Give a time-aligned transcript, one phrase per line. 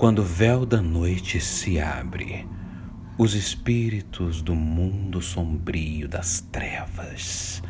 [0.00, 2.48] Quando o véu da noite se abre,
[3.18, 7.62] os espíritos do mundo sombrio das trevas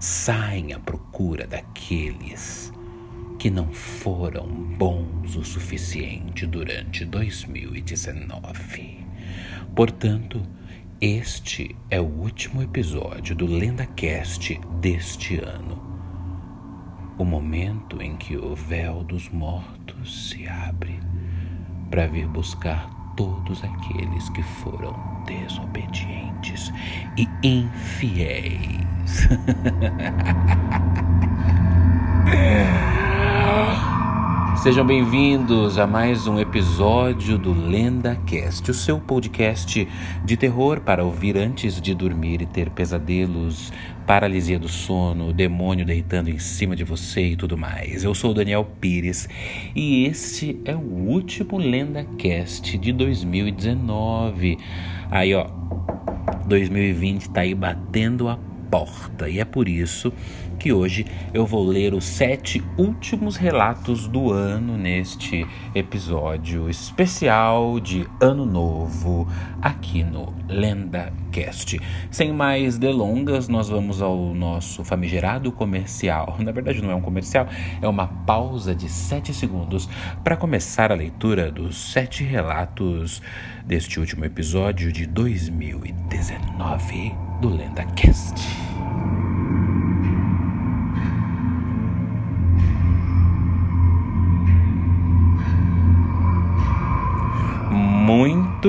[0.00, 2.72] saem à procura daqueles
[3.38, 9.06] que não foram bons o suficiente durante 2019.
[9.72, 10.42] Portanto,
[11.00, 15.80] este é o último episódio do LendaCast deste ano.
[17.16, 20.98] O momento em que o véu dos mortos se abre
[21.90, 26.72] para vir buscar todos aqueles que foram desobedientes
[27.16, 29.28] e infiéis.
[34.66, 39.86] Sejam bem-vindos a mais um episódio do LendaCast, o seu podcast
[40.24, 43.72] de terror para ouvir antes de dormir e ter pesadelos,
[44.06, 48.04] paralisia do sono, demônio deitando em cima de você e tudo mais.
[48.04, 49.28] Eu sou o Daniel Pires
[49.74, 54.58] e este é o último LendaCast de 2019.
[55.10, 55.48] Aí, ó,
[56.46, 58.38] 2020 tá aí batendo a
[58.70, 60.12] porta e é por isso
[60.66, 68.04] que hoje eu vou ler os sete últimos relatos do ano neste episódio especial de
[68.20, 69.28] Ano Novo
[69.62, 71.80] aqui no LendaCast.
[72.10, 76.36] Sem mais delongas, nós vamos ao nosso famigerado comercial.
[76.42, 77.46] Na verdade, não é um comercial,
[77.80, 79.88] é uma pausa de sete segundos
[80.24, 83.22] para começar a leitura dos sete relatos
[83.64, 88.34] deste último episódio de 2019 do LendaCast.
[88.74, 89.15] Muito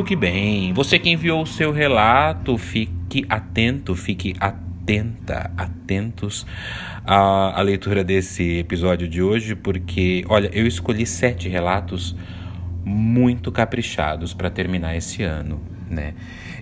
[0.03, 0.73] que bem.
[0.73, 6.45] Você que enviou o seu relato, fique atento, fique atenta, atentos
[7.05, 12.15] à, à leitura desse episódio de hoje, porque, olha, eu escolhi sete relatos
[12.83, 16.13] muito caprichados para terminar esse ano, né?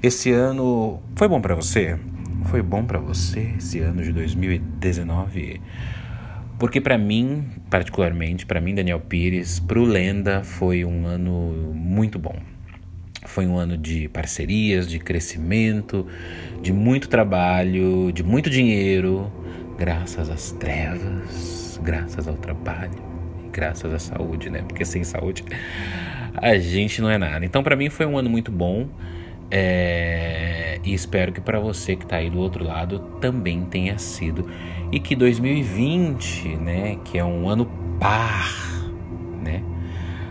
[0.02, 2.00] Esse ano foi bom para você?
[2.46, 5.62] Foi bom para você esse ano de 2019?
[6.58, 12.55] Porque para mim, particularmente, para mim, Daniel Pires, pro Lenda foi um ano muito bom.
[13.26, 16.06] Foi um ano de parcerias, de crescimento,
[16.62, 19.32] de muito trabalho, de muito dinheiro,
[19.78, 23.02] graças às trevas, graças ao trabalho
[23.46, 24.64] e graças à saúde, né?
[24.68, 25.44] Porque sem saúde
[26.38, 27.46] a gente não é nada.
[27.46, 28.88] Então, para mim, foi um ano muito bom.
[29.50, 30.80] É...
[30.84, 34.48] E espero que para você que está aí do outro lado também tenha sido.
[34.92, 37.66] E que 2020, né, que é um ano
[38.00, 38.52] par,
[39.42, 39.64] né,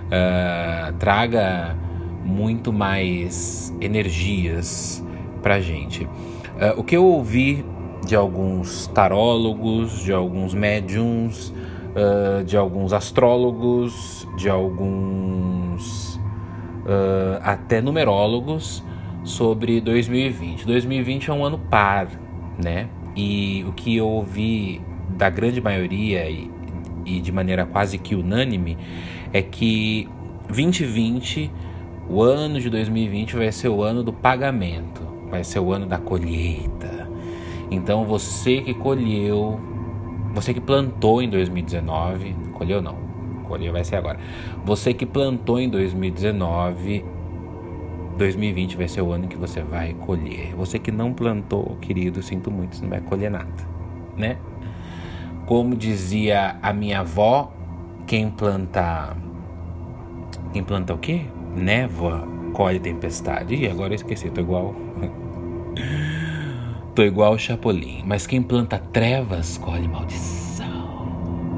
[0.06, 1.76] uh, traga
[2.25, 5.05] muito mais energias
[5.43, 6.05] para gente.
[6.05, 7.65] Uh, o que eu ouvi
[8.07, 18.83] de alguns tarólogos, de alguns médiums, uh, de alguns astrólogos, de alguns uh, até numerólogos
[19.23, 20.67] sobre 2020.
[20.67, 22.09] 2020 é um ano par,
[22.62, 22.89] né?
[23.17, 26.51] E o que eu ouvi da grande maioria e,
[27.05, 28.77] e de maneira quase que unânime
[29.33, 30.09] é que
[30.49, 31.51] 2020
[32.09, 35.98] o ano de 2020 vai ser o ano do pagamento, vai ser o ano da
[35.98, 37.09] colheita.
[37.70, 39.59] Então você que colheu,
[40.34, 42.97] você que plantou em 2019, colheu não,
[43.44, 44.19] colheu vai ser agora.
[44.64, 47.04] Você que plantou em 2019,
[48.16, 50.54] 2020 vai ser o ano que você vai colher.
[50.56, 53.69] Você que não plantou, querido, sinto muito, você não vai colher nada,
[54.16, 54.37] né?
[55.47, 57.53] Como dizia a minha avó,
[58.06, 59.16] quem planta
[60.53, 61.26] quem planta o quê?
[61.54, 63.54] Névoa colhe tempestade.
[63.54, 64.75] E agora eu esqueci, tô igual.
[66.94, 68.03] tô igual o Chapolin.
[68.06, 70.64] Mas quem planta trevas colhe maldição.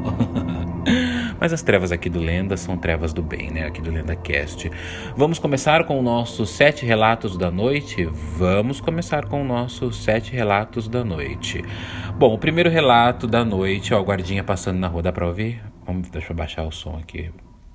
[1.38, 3.66] Mas as trevas aqui do Lenda são trevas do bem, né?
[3.66, 4.70] Aqui do LendaCast.
[5.14, 8.04] Vamos começar com o nosso sete relatos da noite?
[8.04, 11.62] Vamos começar com o nosso sete relatos da noite.
[12.18, 15.62] Bom, o primeiro relato da noite, ó, o guardinha passando na rua, dá pra ouvir?
[15.84, 17.30] Vamos, deixa eu baixar o som aqui.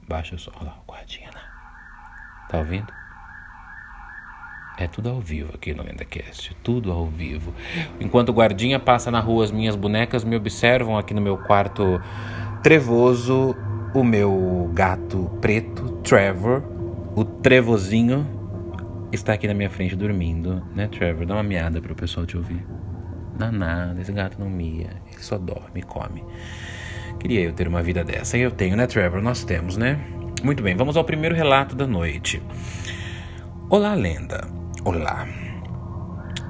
[0.07, 1.41] Baixa o som, olha lá, o guardinha, né?
[2.51, 2.91] Tá ouvindo?
[4.77, 7.53] É tudo ao vivo aqui no LendaCast, tudo ao vivo.
[7.99, 12.01] Enquanto o guardinha passa na rua, as minhas bonecas me observam aqui no meu quarto
[12.61, 13.55] trevoso.
[13.93, 16.63] O meu gato preto, Trevor,
[17.13, 18.25] o trevozinho,
[19.11, 21.25] está aqui na minha frente dormindo, né, Trevor?
[21.25, 22.65] Dá uma miada para o pessoal te ouvir.
[23.37, 26.23] Dá nada, esse gato não mia, ele só dorme e come.
[27.19, 29.21] Queria eu ter uma vida dessa, e eu tenho, né, Trevor?
[29.21, 29.99] Nós temos, né?
[30.43, 32.41] Muito bem, vamos ao primeiro relato da noite.
[33.70, 34.47] Olá, lenda.
[34.84, 35.28] Olá.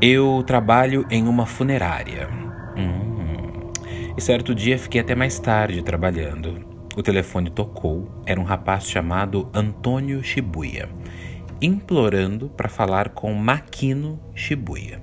[0.01, 2.29] Eu trabalho em uma funerária.
[2.77, 3.69] Hum.
[4.17, 6.65] E certo dia fiquei até mais tarde trabalhando.
[6.95, 8.23] o telefone tocou.
[8.25, 10.87] Era um rapaz chamado Antônio Shibuya,
[11.61, 15.01] implorando para falar com Makino Shibuya.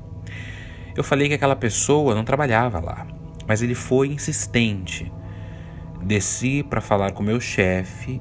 [0.97, 3.07] Eu falei que aquela pessoa não trabalhava lá,
[3.47, 5.13] mas ele foi insistente.
[6.03, 8.19] Desci para falar com meu chefe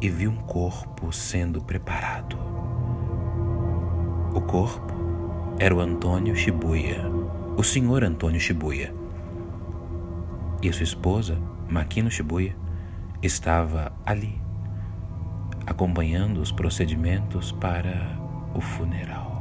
[0.00, 2.38] e vi um corpo sendo preparado.
[4.32, 4.92] O corpo
[5.58, 7.04] era o Antônio Shibuya,
[7.56, 8.94] o senhor Antônio Shibuya.
[10.62, 12.54] E sua esposa, Makino Shibuya,
[13.22, 14.40] estava ali,
[15.66, 18.16] acompanhando os procedimentos para
[18.54, 19.38] o funeral.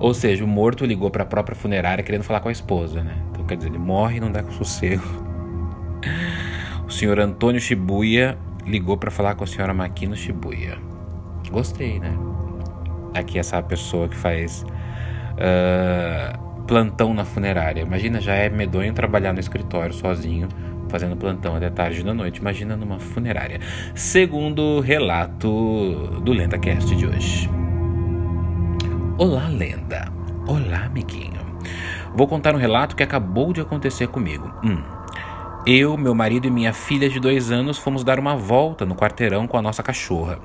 [0.00, 3.16] Ou seja, o morto ligou para a própria funerária querendo falar com a esposa, né?
[3.30, 5.25] Então quer dizer, ele morre e não dá com sossego.
[6.96, 10.78] Senhor Antônio Shibuya ligou para falar com a senhora Makino Shibuya.
[11.50, 12.16] Gostei, né?
[13.12, 14.64] Aqui essa pessoa que faz
[15.34, 17.82] uh, plantão na funerária.
[17.82, 20.48] Imagina, já é medonho trabalhar no escritório sozinho,
[20.88, 22.40] fazendo plantão até tarde da noite.
[22.40, 23.60] Imagina numa funerária.
[23.94, 27.50] Segundo relato do LendaCast de hoje.
[29.18, 30.10] Olá, lenda.
[30.46, 31.44] Olá, amiguinho.
[32.14, 34.50] Vou contar um relato que acabou de acontecer comigo.
[34.64, 34.95] Hum.
[35.68, 39.48] Eu, meu marido e minha filha de dois anos fomos dar uma volta no quarteirão
[39.48, 40.38] com a nossa cachorra.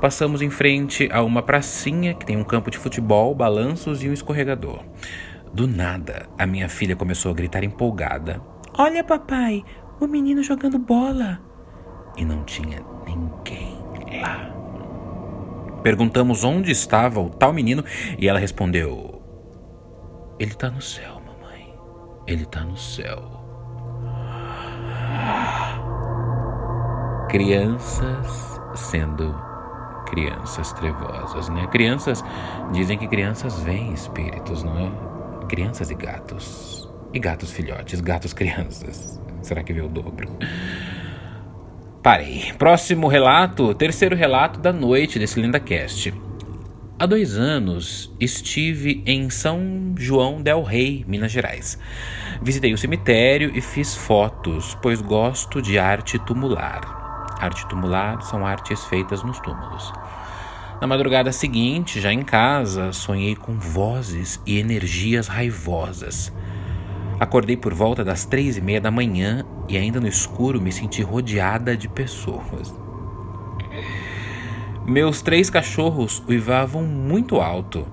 [0.00, 4.12] Passamos em frente a uma pracinha que tem um campo de futebol, balanços e um
[4.12, 4.84] escorregador.
[5.52, 8.40] Do nada, a minha filha começou a gritar empolgada:
[8.78, 9.64] Olha, papai,
[9.98, 11.40] o menino jogando bola!
[12.16, 13.76] E não tinha ninguém
[14.22, 14.54] lá.
[15.82, 17.84] Perguntamos onde estava o tal menino
[18.16, 19.20] e ela respondeu:
[20.38, 21.74] Ele tá no céu, mamãe.
[22.24, 23.39] Ele tá no céu.
[27.28, 29.34] Crianças sendo
[30.06, 31.66] crianças trevosas, né?
[31.68, 32.24] Crianças
[32.72, 35.46] dizem que crianças veem espíritos, não é?
[35.46, 36.88] Crianças e gatos.
[37.12, 39.20] E gatos filhotes, gatos crianças.
[39.42, 40.28] Será que vê o dobro?
[42.02, 42.52] Parei.
[42.58, 46.14] Próximo relato, terceiro relato da noite desse LendaCast.
[47.00, 51.78] Há dois anos estive em São João del Rei, Minas Gerais.
[52.42, 57.38] Visitei o cemitério e fiz fotos, pois gosto de arte tumular.
[57.40, 59.90] Arte tumular são artes feitas nos túmulos.
[60.78, 66.30] Na madrugada seguinte, já em casa, sonhei com vozes e energias raivosas.
[67.18, 71.00] Acordei por volta das três e meia da manhã e ainda no escuro me senti
[71.00, 72.74] rodeada de pessoas.
[74.90, 77.86] Meus três cachorros uivavam muito alto,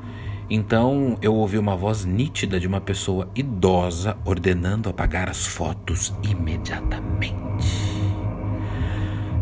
[0.49, 7.71] então eu ouvi uma voz nítida de uma pessoa idosa ordenando apagar as fotos imediatamente.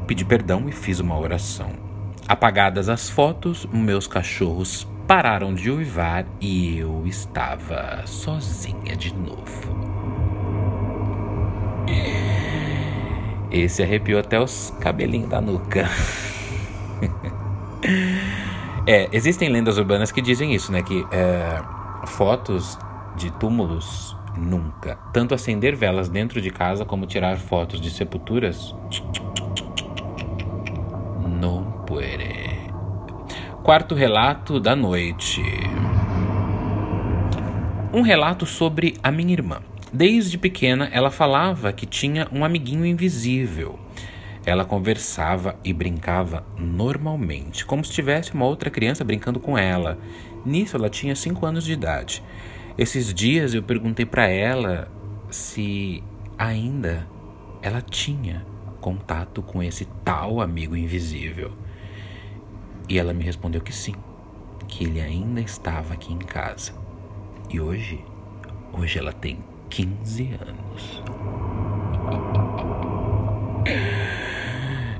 [0.06, 1.70] Pedi perdão e fiz uma oração.
[2.28, 9.74] Apagadas as fotos, meus cachorros pararam de uivar e eu estava sozinha de novo.
[13.50, 15.90] Esse arrepiou até os cabelinhos da nuca.
[18.88, 20.82] é, existem lendas urbanas que dizem isso, né?
[20.82, 21.62] Que é,
[22.08, 22.78] fotos
[23.16, 24.98] de túmulos nunca.
[25.14, 28.76] Tanto acender velas dentro de casa como tirar fotos de sepulturas.
[31.40, 32.46] Não puede.
[33.64, 35.42] Quarto relato da noite.
[37.94, 39.60] Um relato sobre a minha irmã.
[39.92, 43.80] Desde pequena, ela falava que tinha um amiguinho invisível.
[44.46, 49.98] Ela conversava e brincava normalmente, como se tivesse uma outra criança brincando com ela.
[50.46, 52.24] Nisso, ela tinha 5 anos de idade.
[52.78, 54.92] Esses dias eu perguntei para ela
[55.32, 56.04] se
[56.38, 57.08] ainda
[57.62, 58.46] ela tinha
[58.80, 61.52] contato com esse tal amigo invisível.
[62.88, 63.96] E ela me respondeu que sim,
[64.68, 66.74] que ele ainda estava aqui em casa.
[67.50, 68.06] E hoje,
[68.72, 71.04] hoje ela tem 15 anos.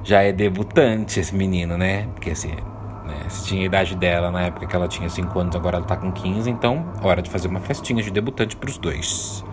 [0.06, 2.08] Já é debutante esse menino, né?
[2.14, 3.26] Porque assim, né?
[3.28, 5.98] se tinha a idade dela na época que ela tinha 5 anos, agora ela tá
[5.98, 9.44] com 15, então hora de fazer uma festinha de debutante pros dois.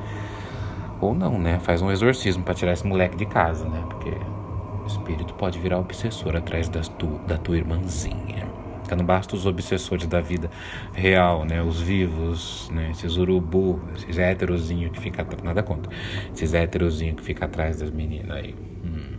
[1.01, 1.59] Ou não, né?
[1.61, 3.83] Faz um exorcismo para tirar esse moleque de casa, né?
[3.89, 8.47] Porque o espírito pode virar obsessor atrás das tu, da tua irmãzinha.
[8.85, 10.51] Então não basta os obsessores da vida
[10.93, 11.63] real, né?
[11.63, 12.91] Os vivos, né?
[12.91, 15.43] Esses urubu, esses héterozinhos que fica atrás.
[15.43, 15.91] Nada contra.
[16.35, 18.55] Esses héterozinhos que fica atrás das meninas aí.
[18.85, 19.12] Hum.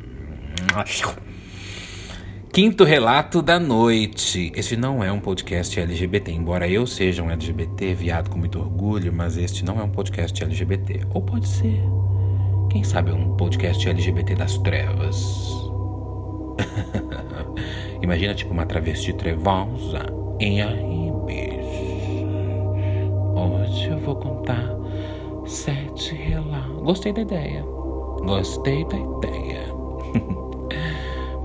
[2.51, 4.51] Quinto relato da noite.
[4.55, 9.11] Esse não é um podcast LGBT, embora eu seja um LGBT viado com muito orgulho,
[9.11, 11.01] mas este não é um podcast LGBT.
[11.13, 11.81] Ou pode ser.
[12.69, 15.47] Quem sabe um podcast LGBT das trevas.
[18.01, 20.05] Imagina tipo uma travesti trevosa.
[20.39, 21.03] E aí?
[23.35, 24.75] Hoje eu vou contar
[25.45, 26.83] sete relatos.
[26.83, 27.63] Gostei da ideia.
[28.23, 29.63] Gostei da ideia.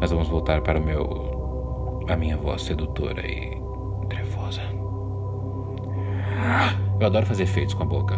[0.01, 2.05] Mas vamos voltar para o meu.
[2.09, 3.61] a minha voz sedutora e
[4.09, 4.63] trevosa.
[7.01, 8.17] Eu adoro fazer efeitos com a boca.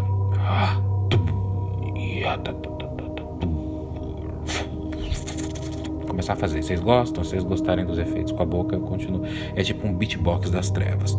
[6.07, 6.63] Começar a fazer.
[6.63, 7.25] Vocês gostam?
[7.25, 9.23] Se vocês gostarem dos efeitos com a boca, eu continuo.
[9.55, 11.17] É tipo um beatbox das trevas.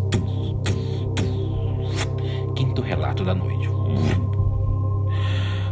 [2.56, 3.68] Quinto relato da noite.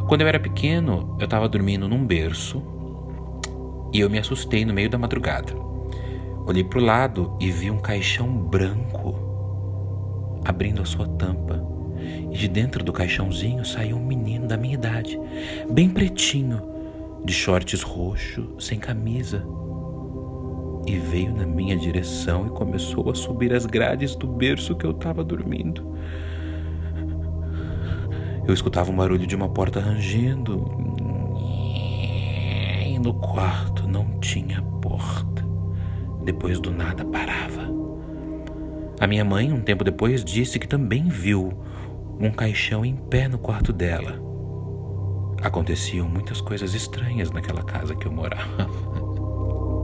[0.07, 2.63] Quando eu era pequeno, eu estava dormindo num berço
[3.91, 5.53] e eu me assustei no meio da madrugada.
[6.45, 9.29] Olhei para o lado e vi um caixão branco
[10.45, 11.63] abrindo a sua tampa.
[12.31, 15.19] E de dentro do caixãozinho saiu um menino da minha idade,
[15.69, 16.61] bem pretinho,
[17.23, 19.45] de shorts roxo, sem camisa.
[20.87, 24.91] E veio na minha direção e começou a subir as grades do berço que eu
[24.91, 25.95] estava dormindo.
[28.47, 30.71] Eu escutava um barulho de uma porta rangendo.
[32.87, 35.45] E no quarto não tinha porta.
[36.23, 37.67] Depois do nada parava.
[38.99, 41.53] A minha mãe, um tempo depois, disse que também viu
[42.19, 44.21] um caixão em pé no quarto dela.
[45.41, 48.69] Aconteciam muitas coisas estranhas naquela casa que eu morava.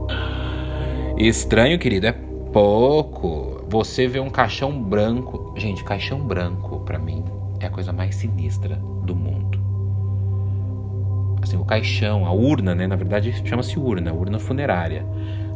[1.16, 3.64] Estranho, querido, é pouco.
[3.68, 5.54] Você vê um caixão branco.
[5.56, 7.24] Gente, caixão branco, para mim,
[7.58, 9.55] é a coisa mais sinistra do mundo.
[11.56, 12.86] Assim, o caixão, a urna, né?
[12.86, 15.06] Na verdade, chama-se urna, urna funerária.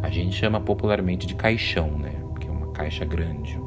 [0.02, 2.12] A gente chama popularmente de caixão, né?
[2.38, 3.60] Que é uma caixa grande.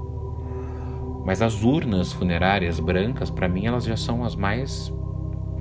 [1.26, 4.92] Mas as urnas funerárias brancas, para mim, elas já são as mais,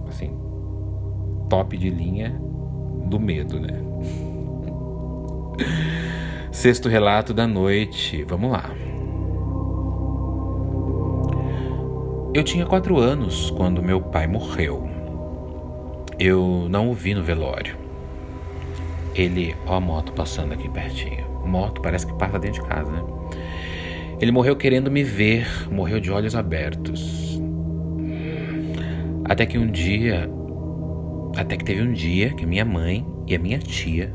[0.08, 0.36] assim,
[1.48, 2.40] top de linha
[3.06, 3.80] do medo, né?
[6.50, 8.24] Sexto relato da noite.
[8.24, 8.70] Vamos lá.
[12.34, 15.01] Eu tinha quatro anos quando meu pai morreu.
[16.18, 17.76] Eu não o vi no velório.
[19.14, 21.26] Ele, ó a moto passando aqui pertinho.
[21.44, 23.02] Moto parece que passa dentro de casa, né?
[24.20, 27.40] Ele morreu querendo me ver, morreu de olhos abertos.
[29.24, 30.30] Até que um dia,
[31.36, 34.14] até que teve um dia que minha mãe e a minha tia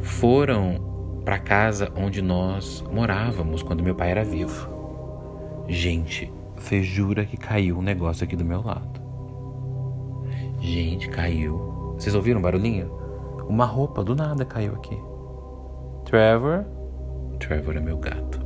[0.00, 4.68] foram para casa onde nós morávamos quando meu pai era vivo.
[5.68, 8.97] Gente, você jura que caiu um negócio aqui do meu lado.
[10.60, 11.94] Gente, caiu.
[11.98, 12.90] Vocês ouviram um barulhinho?
[13.48, 14.96] Uma roupa do nada caiu aqui.
[16.04, 16.64] Trevor?
[17.38, 18.40] Trevor é meu gato.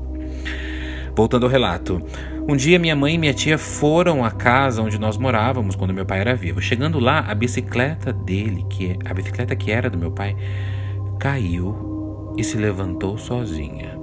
[1.15, 2.01] Voltando ao relato.
[2.49, 6.07] Um dia minha mãe e minha tia foram à casa onde nós morávamos quando meu
[6.07, 6.61] pai era vivo.
[6.61, 10.37] Chegando lá, a bicicleta dele, que a bicicleta que era do meu pai,
[11.19, 13.99] caiu e se levantou sozinha.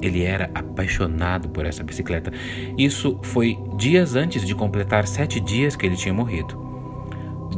[0.00, 2.32] Ele era apaixonado por essa bicicleta.
[2.76, 6.61] Isso foi dias antes de completar sete dias que ele tinha morrido.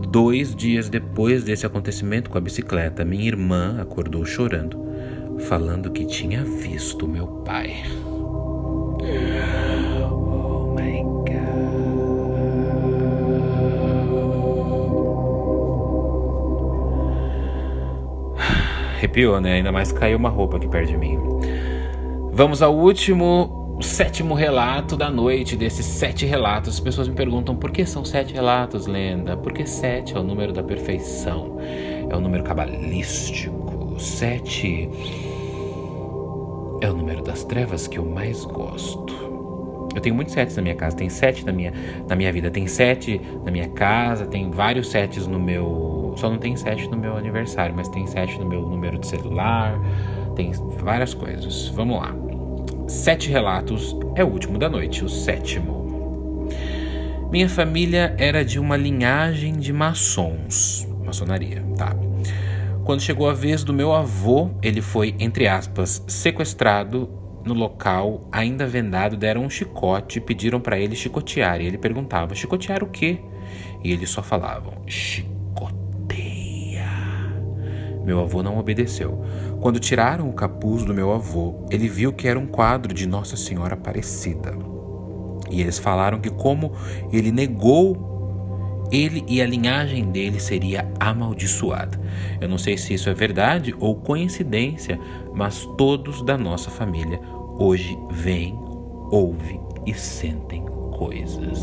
[0.08, 4.78] Dois dias depois desse acontecimento com a bicicleta, minha irmã acordou chorando,
[5.48, 7.82] falando que tinha visto meu pai.
[10.02, 11.34] Oh my God.
[18.96, 19.54] Arrepiou, né?
[19.54, 21.18] Ainda mais caiu uma roupa aqui perto de mim.
[22.32, 23.53] Vamos ao último,
[23.84, 26.74] sétimo relato da noite, desses sete relatos.
[26.74, 29.36] As pessoas me perguntam por que são sete relatos, lenda?
[29.36, 31.58] Porque sete é o número da perfeição,
[32.08, 33.94] é o número cabalístico.
[33.98, 34.88] Sete
[36.80, 39.14] é o número das trevas que eu mais gosto.
[39.94, 41.72] Eu tenho muitos sets na minha casa, tem sete na minha,
[42.08, 46.14] na minha vida, tem sete na minha casa, tem vários sets no meu.
[46.16, 49.78] Só não tem sete no meu aniversário, mas tem sete no meu número de celular,
[50.34, 50.50] tem
[50.80, 51.68] várias coisas.
[51.68, 52.33] Vamos lá.
[52.86, 56.48] Sete relatos é o último da noite, o sétimo.
[57.30, 61.96] Minha família era de uma linhagem de maçons, maçonaria, tá?
[62.84, 67.08] Quando chegou a vez do meu avô, ele foi, entre aspas, sequestrado
[67.44, 71.62] no local, ainda vendado, deram um chicote e pediram para ele chicotear.
[71.62, 73.18] E ele perguntava: chicotear o quê?
[73.82, 75.33] E eles só falavam: chicoteia.
[78.04, 79.24] Meu avô não obedeceu.
[79.60, 83.36] Quando tiraram o capuz do meu avô, ele viu que era um quadro de Nossa
[83.36, 84.54] Senhora Aparecida.
[85.50, 86.72] E eles falaram que, como
[87.12, 91.98] ele negou, ele e a linhagem dele seria amaldiçoada.
[92.40, 94.98] Eu não sei se isso é verdade ou coincidência,
[95.34, 97.20] mas todos da nossa família
[97.58, 98.58] hoje veem,
[99.10, 101.58] ouvem e sentem coisas.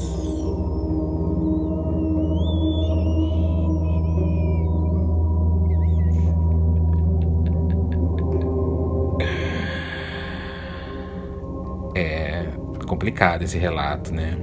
[13.02, 14.38] Complicado esse relato, né?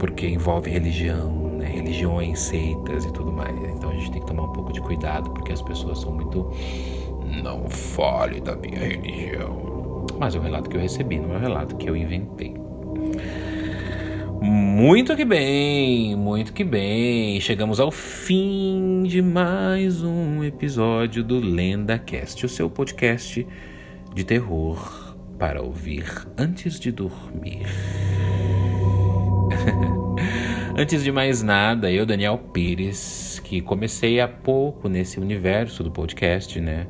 [0.00, 1.66] Porque envolve religião, né?
[1.66, 3.56] Religiões, seitas e tudo mais.
[3.68, 6.50] Então a gente tem que tomar um pouco de cuidado porque as pessoas são muito.
[7.40, 10.06] Não fale da minha religião.
[10.18, 12.54] Mas é o relato que eu recebi, não é o relato que eu inventei.
[14.42, 17.40] Muito que bem, muito que bem.
[17.40, 23.46] Chegamos ao fim de mais um episódio do LendaCast, o seu podcast
[24.12, 25.03] de terror
[25.44, 26.06] para ouvir
[26.38, 27.66] antes de dormir.
[30.74, 36.58] antes de mais nada, eu, Daniel Pires, que comecei há pouco nesse universo do podcast,
[36.58, 36.86] né?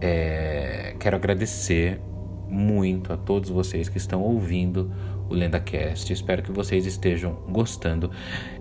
[0.00, 2.00] É, quero agradecer
[2.48, 4.92] muito a todos vocês que estão ouvindo
[5.28, 6.12] o LendaCast.
[6.12, 8.12] Espero que vocês estejam gostando.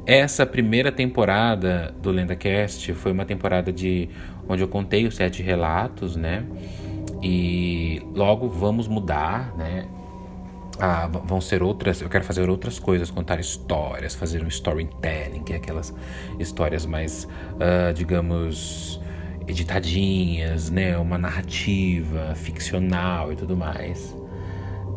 [0.03, 4.09] Essa primeira temporada do LendaCast foi uma temporada de
[4.49, 6.43] onde eu contei os sete relatos, né?
[7.21, 9.87] E logo vamos mudar, né?
[10.79, 12.01] Ah, vão ser outras.
[12.01, 15.93] Eu quero fazer outras coisas, contar histórias, fazer um storytelling, que é aquelas
[16.39, 17.25] histórias mais,
[17.55, 18.99] uh, digamos,
[19.47, 20.97] editadinhas, né?
[20.97, 24.15] Uma narrativa ficcional e tudo mais.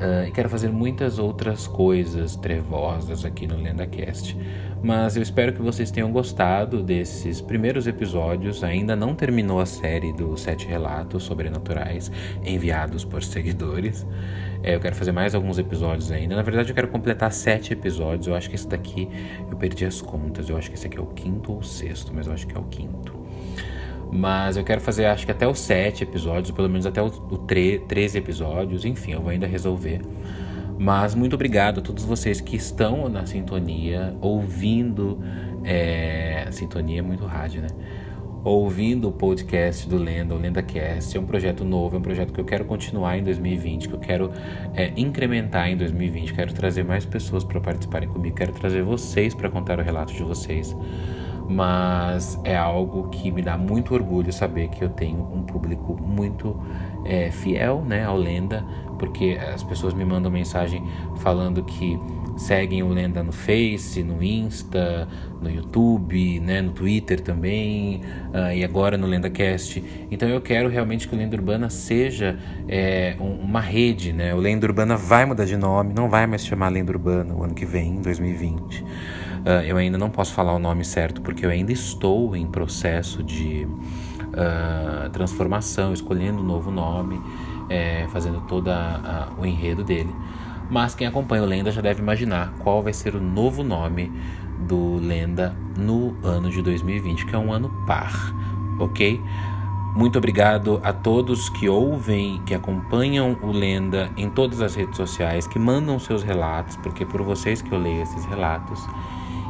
[0.04, 4.37] Uh, e quero fazer muitas outras coisas trevosas aqui no LendaCast.
[4.82, 8.62] Mas eu espero que vocês tenham gostado desses primeiros episódios.
[8.62, 12.12] Ainda não terminou a série dos sete relatos sobrenaturais
[12.44, 14.06] enviados por seguidores.
[14.62, 16.37] É, eu quero fazer mais alguns episódios ainda.
[16.37, 18.26] Na verdade, eu quero completar sete episódios.
[18.26, 19.08] Eu acho que esse daqui
[19.50, 20.50] eu perdi as contas.
[20.50, 22.61] Eu acho que esse aqui é o quinto ou sexto, mas eu acho que é
[22.61, 23.13] o quinto.
[24.14, 27.37] Mas eu quero fazer, acho que até os sete episódios, pelo menos até o, o
[27.37, 28.85] 13 episódios.
[28.85, 30.02] Enfim, eu vou ainda resolver.
[30.78, 35.18] Mas muito obrigado a todos vocês que estão na sintonia, ouvindo.
[35.64, 37.66] É, sintonia é muito rádio, né?
[38.44, 41.16] Ouvindo o podcast do Lenda, o LendaCast.
[41.16, 44.00] É um projeto novo, é um projeto que eu quero continuar em 2020, que eu
[44.00, 44.30] quero
[44.76, 46.35] é, incrementar em 2020.
[46.35, 50.23] Quero trazer mais pessoas para participarem comigo, quero trazer vocês para contar o relato de
[50.23, 50.73] vocês
[51.48, 56.58] mas é algo que me dá muito orgulho saber que eu tenho um público muito
[57.04, 58.64] é, fiel né, ao Lenda,
[58.98, 60.83] porque as pessoas me mandam mensagem
[61.16, 61.98] falando que
[62.37, 65.09] seguem o Lenda no Face, no Insta,
[65.40, 68.00] no YouTube, né, no Twitter também,
[68.33, 69.83] uh, e agora no LendaCast.
[70.11, 74.35] Então eu quero realmente que o Lenda Urbana seja é, um, uma rede, né?
[74.35, 77.42] O Lenda Urbana vai mudar de nome, não vai mais se chamar Lenda Urbana o
[77.42, 78.85] ano que vem, em 2020.
[79.44, 83.22] Uh, eu ainda não posso falar o nome certo porque eu ainda estou em processo
[83.22, 87.20] de uh, transformação, escolhendo um novo nome,
[87.68, 88.70] é, fazendo todo
[89.38, 90.14] o enredo dele.
[90.70, 94.11] Mas quem acompanha o Lenda já deve imaginar qual vai ser o novo nome
[94.66, 98.35] do Lenda no ano de 2020, que é um ano par,
[98.78, 99.20] ok?
[99.94, 105.46] Muito obrigado a todos que ouvem, que acompanham o Lenda em todas as redes sociais,
[105.46, 108.85] que mandam seus relatos, porque é por vocês que eu leio esses relatos.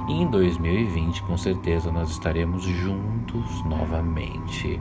[0.07, 4.79] E em 2020, com certeza, nós estaremos juntos novamente.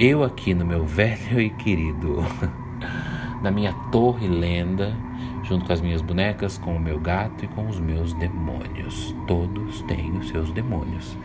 [0.00, 2.16] Eu aqui no meu velho e querido,
[3.40, 4.96] na minha torre lenda,
[5.44, 9.14] junto com as minhas bonecas, com o meu gato e com os meus demônios.
[9.28, 11.16] Todos têm os seus demônios.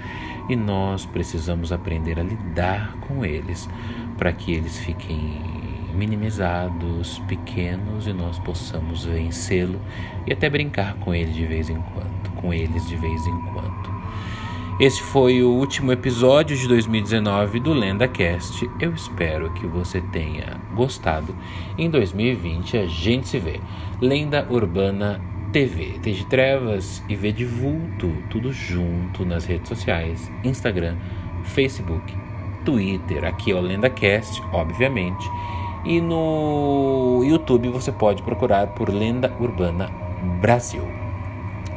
[0.47, 3.67] E nós precisamos aprender a lidar com eles
[4.19, 5.41] para que eles fiquem
[5.95, 9.81] minimizados, pequenos e nós possamos vencê-lo
[10.27, 14.01] e até brincar com ele de vez em quando com eles de vez em quando.
[14.79, 18.67] Esse foi o último episódio de 2019 do LendaCast.
[18.79, 21.35] Eu espero que você tenha gostado.
[21.77, 23.59] Em 2020 a gente se vê.
[24.01, 30.31] Lenda Urbana TV, T de Trevas e V de Vulto, tudo junto nas redes sociais,
[30.43, 30.95] Instagram,
[31.43, 32.15] Facebook,
[32.65, 33.25] Twitter.
[33.25, 35.29] Aqui é o LendaCast, obviamente.
[35.85, 39.89] E no YouTube você pode procurar por Lenda Urbana
[40.41, 41.00] Brasil.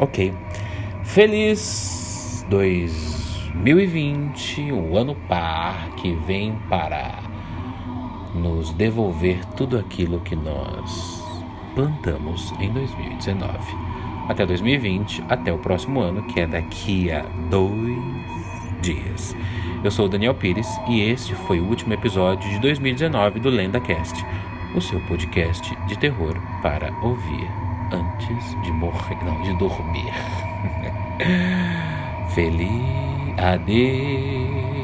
[0.01, 0.35] Ok.
[1.05, 7.21] Feliz 2020, o ano par que vem para
[8.35, 11.23] nos devolver tudo aquilo que nós
[11.77, 13.57] plantamos em 2019.
[14.29, 18.03] Até 2020, até o próximo ano, que é daqui a dois
[18.83, 19.37] dias.
[19.85, 24.27] Eu sou o Daniel Pires e este foi o último episódio de 2019 do LendaCast,
[24.75, 27.64] o seu podcast de terror para ouvir
[27.95, 30.13] antes de morrer, não, de dormir.
[32.35, 34.75] Feliz adeus.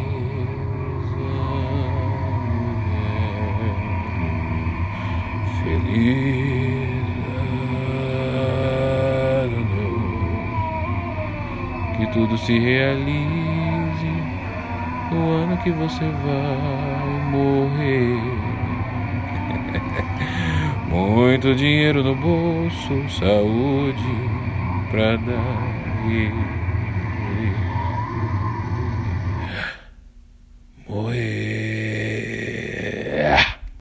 [5.63, 7.01] Feliz.
[11.97, 14.11] Que tudo se realize
[15.11, 18.40] no ano que você vai morrer.
[20.91, 24.03] Muito dinheiro no bolso, saúde
[24.91, 26.60] pra dar.